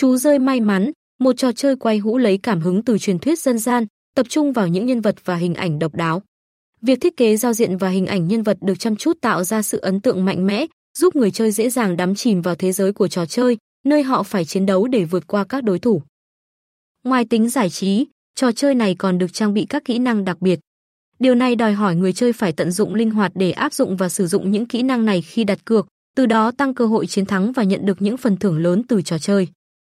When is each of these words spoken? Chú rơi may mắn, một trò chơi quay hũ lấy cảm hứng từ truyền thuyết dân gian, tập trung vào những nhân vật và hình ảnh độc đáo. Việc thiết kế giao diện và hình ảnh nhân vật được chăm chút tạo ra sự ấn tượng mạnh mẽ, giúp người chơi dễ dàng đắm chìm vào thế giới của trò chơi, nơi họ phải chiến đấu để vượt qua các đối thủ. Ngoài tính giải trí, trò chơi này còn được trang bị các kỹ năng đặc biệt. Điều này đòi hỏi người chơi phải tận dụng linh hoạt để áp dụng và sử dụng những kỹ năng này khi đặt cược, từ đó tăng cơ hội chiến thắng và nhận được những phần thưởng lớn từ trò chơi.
Chú 0.00 0.16
rơi 0.16 0.38
may 0.38 0.60
mắn, 0.60 0.90
một 1.20 1.32
trò 1.36 1.52
chơi 1.52 1.76
quay 1.76 1.98
hũ 1.98 2.18
lấy 2.18 2.38
cảm 2.38 2.60
hứng 2.60 2.82
từ 2.84 2.98
truyền 2.98 3.18
thuyết 3.18 3.38
dân 3.38 3.58
gian, 3.58 3.86
tập 4.14 4.26
trung 4.28 4.52
vào 4.52 4.68
những 4.68 4.86
nhân 4.86 5.00
vật 5.00 5.16
và 5.24 5.36
hình 5.36 5.54
ảnh 5.54 5.78
độc 5.78 5.94
đáo. 5.94 6.22
Việc 6.82 7.00
thiết 7.00 7.16
kế 7.16 7.36
giao 7.36 7.52
diện 7.52 7.76
và 7.76 7.88
hình 7.88 8.06
ảnh 8.06 8.28
nhân 8.28 8.42
vật 8.42 8.58
được 8.60 8.78
chăm 8.78 8.96
chút 8.96 9.18
tạo 9.20 9.44
ra 9.44 9.62
sự 9.62 9.78
ấn 9.78 10.00
tượng 10.00 10.24
mạnh 10.24 10.46
mẽ, 10.46 10.66
giúp 10.98 11.16
người 11.16 11.30
chơi 11.30 11.50
dễ 11.50 11.70
dàng 11.70 11.96
đắm 11.96 12.14
chìm 12.14 12.42
vào 12.42 12.54
thế 12.54 12.72
giới 12.72 12.92
của 12.92 13.08
trò 13.08 13.26
chơi, 13.26 13.56
nơi 13.84 14.02
họ 14.02 14.22
phải 14.22 14.44
chiến 14.44 14.66
đấu 14.66 14.86
để 14.86 15.04
vượt 15.04 15.26
qua 15.26 15.44
các 15.44 15.64
đối 15.64 15.78
thủ. 15.78 16.02
Ngoài 17.04 17.24
tính 17.24 17.48
giải 17.48 17.70
trí, 17.70 18.06
trò 18.34 18.52
chơi 18.52 18.74
này 18.74 18.94
còn 18.94 19.18
được 19.18 19.32
trang 19.32 19.54
bị 19.54 19.66
các 19.68 19.84
kỹ 19.84 19.98
năng 19.98 20.24
đặc 20.24 20.40
biệt. 20.40 20.60
Điều 21.18 21.34
này 21.34 21.56
đòi 21.56 21.72
hỏi 21.72 21.96
người 21.96 22.12
chơi 22.12 22.32
phải 22.32 22.52
tận 22.52 22.70
dụng 22.70 22.94
linh 22.94 23.10
hoạt 23.10 23.32
để 23.34 23.50
áp 23.50 23.72
dụng 23.72 23.96
và 23.96 24.08
sử 24.08 24.26
dụng 24.26 24.50
những 24.50 24.66
kỹ 24.66 24.82
năng 24.82 25.04
này 25.04 25.22
khi 25.22 25.44
đặt 25.44 25.64
cược, 25.64 25.86
từ 26.16 26.26
đó 26.26 26.50
tăng 26.50 26.74
cơ 26.74 26.86
hội 26.86 27.06
chiến 27.06 27.26
thắng 27.26 27.52
và 27.52 27.62
nhận 27.62 27.86
được 27.86 28.02
những 28.02 28.16
phần 28.16 28.36
thưởng 28.36 28.58
lớn 28.58 28.82
từ 28.88 29.02
trò 29.02 29.18
chơi. 29.18 29.48